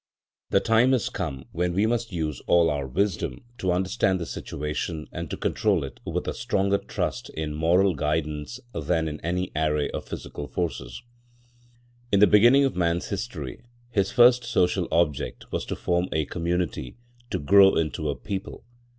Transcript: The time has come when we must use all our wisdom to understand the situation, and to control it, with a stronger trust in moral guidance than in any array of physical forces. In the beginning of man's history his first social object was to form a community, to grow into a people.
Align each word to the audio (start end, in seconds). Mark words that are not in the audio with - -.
The 0.49 0.59
time 0.59 0.93
has 0.93 1.09
come 1.09 1.45
when 1.51 1.73
we 1.73 1.85
must 1.85 2.11
use 2.11 2.41
all 2.47 2.71
our 2.71 2.87
wisdom 2.87 3.43
to 3.59 3.71
understand 3.71 4.19
the 4.19 4.25
situation, 4.25 5.07
and 5.11 5.29
to 5.29 5.37
control 5.37 5.83
it, 5.83 5.99
with 6.03 6.27
a 6.27 6.33
stronger 6.33 6.79
trust 6.79 7.29
in 7.29 7.53
moral 7.53 7.93
guidance 7.93 8.59
than 8.73 9.07
in 9.07 9.19
any 9.21 9.51
array 9.55 9.91
of 9.91 10.07
physical 10.07 10.47
forces. 10.47 11.03
In 12.11 12.19
the 12.19 12.25
beginning 12.25 12.65
of 12.65 12.75
man's 12.75 13.09
history 13.09 13.61
his 13.91 14.09
first 14.11 14.43
social 14.43 14.87
object 14.91 15.51
was 15.51 15.65
to 15.65 15.75
form 15.75 16.09
a 16.11 16.25
community, 16.25 16.97
to 17.29 17.37
grow 17.37 17.75
into 17.75 18.09
a 18.09 18.15
people. 18.15 18.65